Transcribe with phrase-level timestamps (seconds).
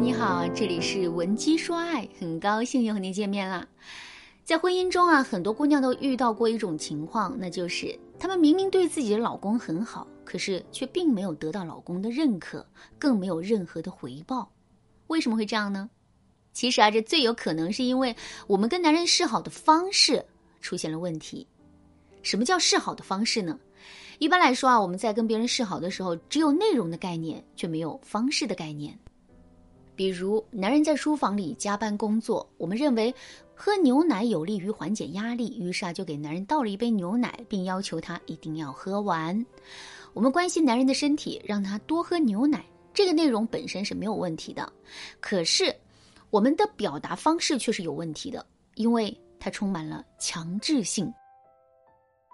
[0.00, 3.68] 你好，这里是文姬说爱，很高兴又和你见面啦。
[4.46, 12.66] 在婚姻中啊，很多姑娘都遇到过一种情况，那就是她们明明对自己的老公很好，可是却并没有得到老公的认可，
[12.98, 14.50] 更没有任何的回报。
[15.08, 15.90] 为什么会这样呢？
[16.54, 20.24] 其实啊，这最有可能是因为我们跟男人示好的方式
[20.62, 21.46] 出现了问题。
[22.22, 23.60] 什么叫示好的方式呢？
[24.18, 28.98] 一般来说啊，我们在跟别人示好的时候，只有内容的概念，却没有方式的概念。
[30.00, 33.14] 比如，男人在书房里加班工作，我们认为
[33.54, 39.44] 喝牛奶有利于缓解压力，于是啊，就给男人倒了一杯牛奶，并要求他一定要喝完。
[40.14, 44.72] 我们关心男人的身体，让他多喝牛奶，这个内容本身是没有问题的。
[45.20, 45.70] 可是，
[46.30, 48.46] 我们的表达方式却是有问题的，
[48.76, 51.12] 因为它充满了强制性。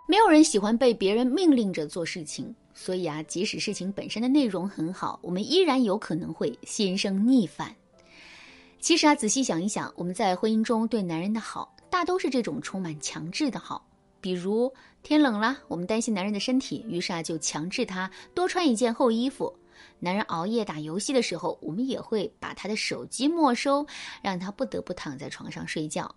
[0.07, 7.75] 没有人喜欢被别人命令着做事情，所以啊，即使事情本身的内容很好，我们依然有可能会心生逆反。
[8.79, 13.85] 其实啊，仔细想一想，我们在婚姻中对男人的好，大都是这种充满强制的好。
[14.21, 19.53] 比如天冷了，我们担心男人的身体，于是啊，就强制他多穿一件厚衣服。
[19.99, 23.87] 男人熬夜打游戏的时候，我们也会把他的手机没收，
[24.23, 26.15] 让他不得不躺在床上睡觉。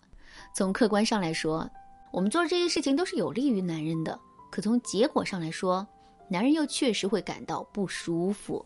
[0.54, 1.68] 从客观上来说。
[2.12, 5.88] 我们做这些事情都是有利于男人的，可从结果上来说，
[6.30, 8.66] 男人又确实会感到不舒服。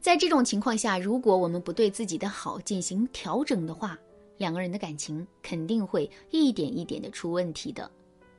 [0.00, 3.98] 在这种情况下，如果我们不对自己的好进行调整的话，
[4.38, 7.90] 两个人的感情肯定会一点一点的出问题的。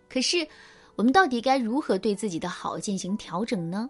[0.08, 0.48] 可是，
[0.96, 3.90] 我们到底该如何对自己的好进行调整呢？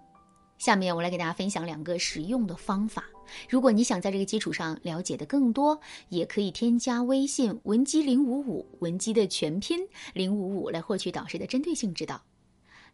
[0.58, 3.04] 下面我来给大家分享两个实用的方法。
[3.48, 9.80] 如果你想在这个基础上了解的更多，也可以添加微信文姬零五五，文姬的全拼
[10.14, 12.20] 零五五来获取导师的针对性指导。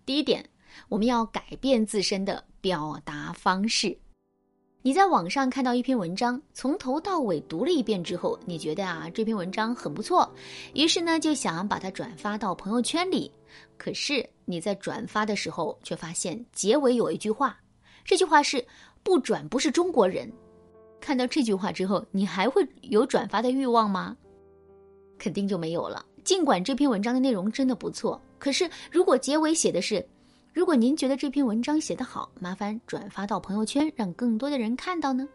[0.05, 0.43] 第一点，
[0.89, 3.97] 我们要改变自身的表达方式。
[4.81, 10.29] 你在网上看到一篇文章，从头到尾读了一遍之后，你觉得啊这篇文章很不错，
[10.73, 13.31] 于是呢就想把它转发到朋友圈里。
[13.77, 17.57] 可是你在转发的时候，却发现结尾有一句话，
[18.03, 18.65] 这句话是。
[19.05, 20.31] 不转不是中国人。
[21.01, 24.15] 看到这句话之后，你还会有转发的欲望吗？
[25.17, 26.05] 肯定就没有了。
[26.23, 30.01] 尽管这篇文章的内容真的不错，可是如果结尾写的是
[30.53, 35.27] “如果您觉得这篇文章写得好，麻烦转发到朋友圈，让更多的人看到呢？”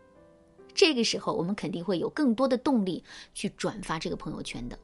[0.73, 3.03] 这个时候，我们肯定会有更多的动力
[3.35, 4.79] 去转发这个朋友圈的。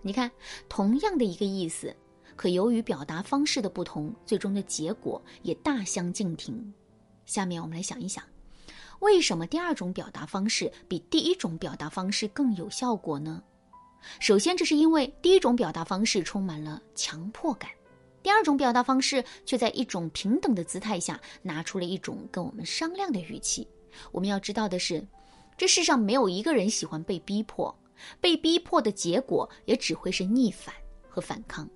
[0.00, 0.30] 你看，
[0.68, 1.92] 同样的一个意思，
[2.36, 6.72] 可由于表达方式的不同，最终的结果也大相径庭。
[7.26, 8.22] 下面我们来想一想，
[9.00, 13.42] 为什么第二种表达方式比第一种表达方式更有效果呢？
[14.20, 17.68] 首先，这是因为第一种表达方式充满了强迫感，
[18.22, 23.66] 第二种表达方式却在一种平等的姿态下拿出了一种跟我们商量的语气。
[24.10, 25.04] 我们要知道的是，
[25.56, 27.74] 这世上没有一个人喜欢被逼迫，
[28.20, 30.74] 被逼迫的结果也只会是逆反
[31.08, 31.68] 和反抗。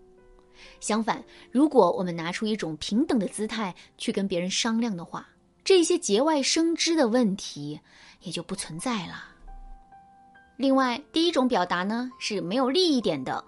[0.80, 5.28] 相反，如果我们拿出一种平等的姿态去跟别人商量的话，
[5.64, 7.78] 这些节外生枝的问题
[8.22, 9.24] 也就不存在了。
[10.56, 13.44] 另外，第一种表达呢是没有利益点的，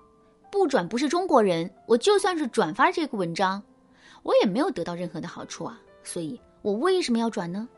[0.50, 1.70] 不转不是中国人。
[1.86, 3.62] 我就算是转发这个文章，
[4.22, 7.68] 我也没有得到任何的好处啊，所以我为什么要转呢？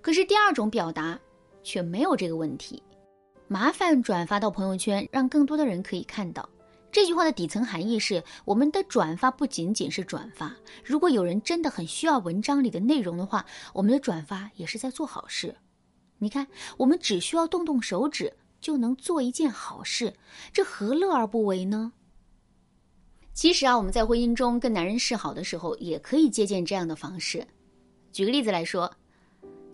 [0.00, 1.18] 可是第二种表达
[1.62, 2.82] 却没有这个问题，
[3.48, 6.48] 麻烦转发到朋友圈，让更多的人可以看到。
[6.92, 10.54] 这句话的底层含义是：我们的转发不仅仅是转发。
[10.82, 15.54] 如果有人真的很需要文章里的内容的话，我们的转发也是在做好事。
[16.18, 16.46] 你看，
[16.78, 18.32] 我们只需要动动手指
[18.66, 20.12] 就能做一件好事，
[20.52, 21.92] 这何乐而不为呢？
[23.32, 27.46] 其实啊，我们在婚姻中跟男人示好的时候，也可以借鉴这样的方式。
[28.10, 28.92] 举个例子来说，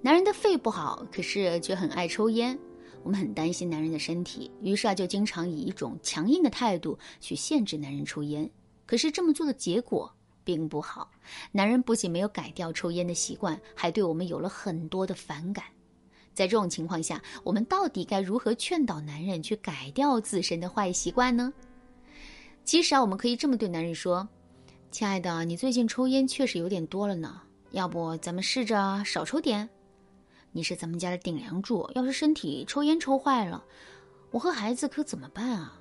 [0.02, 2.58] 男人的肺不好，可是却很爱抽烟。
[3.02, 8.50] 我们很担心男人的身体，于是啊，就经常以一种强硬的态度去限制男人抽烟。
[8.84, 10.14] 可是这么做的结果
[10.44, 11.10] 并不好，
[11.50, 15.64] 男人不仅没有改掉抽烟的习惯，还对我们有了很多的反感。
[16.34, 21.52] 在这种情况下，我们到底该如何劝导男人去改掉自身的坏习惯呢？
[22.64, 24.28] 其实啊，我们可以这么对男人说
[24.90, 27.42] ：“亲爱的，你最近抽烟确实有点多了呢，
[27.72, 29.68] 要不咱们试着少抽点。”
[30.54, 33.64] 你是咱们家的顶梁柱，要是身体抽烟抽坏了，
[34.30, 35.80] 我和孩子可怎么办啊？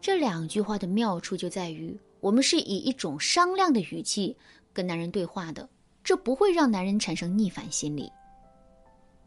[0.00, 4.36] 这两句话的妙处就在于，我们是以一种商量的语气
[4.72, 5.68] 跟男人对话的，
[6.02, 8.10] 这不会让男人产生逆反心理。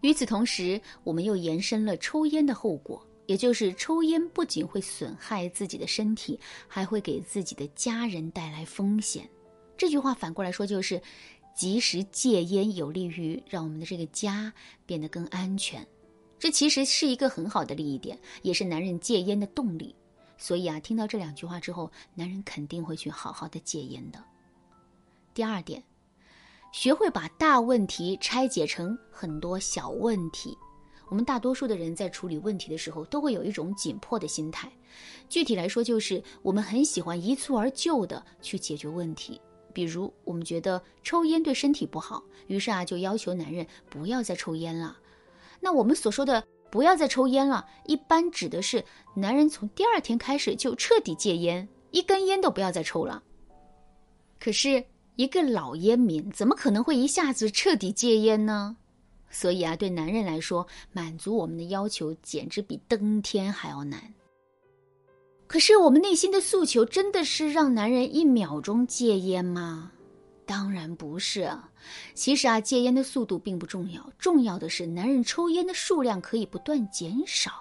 [0.06, 9.28] 与此同时，我们又延伸了抽烟的后果，也就是抽烟不仅会损害自己的身体，还会给自己的家人带来风险。
[9.76, 11.02] 这句话反过来说就是。
[11.58, 14.52] 及时戒烟有利于让我们的这个家
[14.86, 15.88] 变得更安全。
[16.38, 19.96] 这其实是一个很好的利益点，也是男人戒烟的动力。
[20.38, 24.22] 所以啊，听到这两句话之后，男人肯定会去好好的戒烟的。
[25.34, 25.82] 第二点，
[26.76, 30.58] 学会把大问题拆解成很多小问题。
[31.08, 34.70] 我们大多数的人在处理问题的时候，都会有一种紧迫的心态。
[35.30, 39.40] 具体来说，就是我们很喜欢一蹴而就的去解决问题。
[39.72, 44.98] 比如，我们觉得抽烟对身体不好，于是啊，就要求男人不要再抽烟了。
[45.62, 48.84] 那我们所说的不要再抽烟了，一般指的是
[49.16, 53.24] 男人从第二天开始就彻底戒烟，一根烟都不要再抽了。
[54.38, 54.84] 可是，
[55.16, 58.78] 一个老烟民怎么可能会一下子彻底戒烟呢？
[59.30, 64.14] 所以啊，对男人来说，满足我们的要求简直比登天还要难。
[65.48, 69.92] 可是，我们内心的诉求真的是让男人一秒钟戒烟吗？
[70.46, 71.70] 当然不是啊。
[72.14, 77.52] 其实啊，戒烟的速度并不重要，重要的是男人抽烟的数量可以不断减少。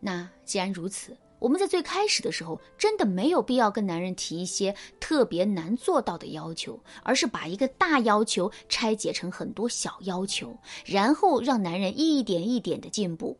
[0.00, 13.36] 那既然如此，我们在最开始的时候，真的没有必要跟男人提一些特别难做到的要求，而是把一个大要求拆解成很多小要求，然后让男人一点一点的进步。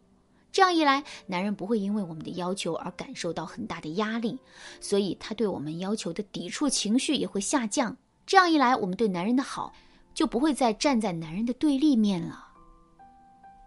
[0.50, 4.38] 这样一来，男人不会因为我们的要求而感受到很大的压力，
[4.80, 7.96] 所以他对我们要求的抵触情绪也会下降。
[8.26, 9.72] 这样一来，我们对男人的好
[10.14, 12.47] 就不会再站在男人的对立面了。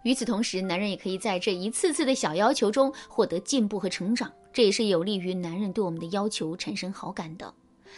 [0.02, 7.52] 与此同时，男人也可以在这一次次的小要求中获得进步和成长，这也是有利于男人对我们的要求产生好感的。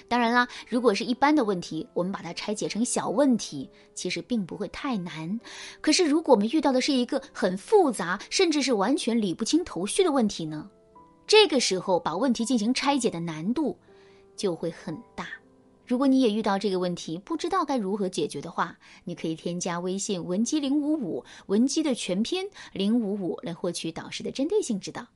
[0.09, 5.41] 当然啦，如果是一般的问题，我们把它拆解成小问题，其实并不会太难。
[5.81, 10.69] 可是，如果我们遇到的是一个很复杂，甚至是完全理不清头绪的问题呢？
[11.27, 13.79] 这个时候，把问题进行拆解的难度
[14.37, 15.29] 就会很大。
[15.87, 25.09] 如果你也遇到这个问题，不知道该如何解决的话，你可以添加微信文姬零五五，文姬的全拼零五五，来获取导师的针对性指导。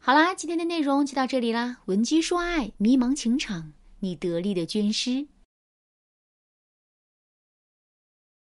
[0.00, 5.26] 好啦，今天的内容就到这里啦，文姬说爱，迷茫情场，你得力的军师。